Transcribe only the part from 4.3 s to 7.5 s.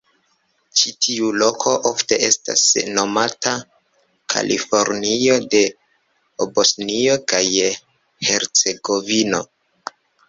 "Kalifornio de Bosnio kaj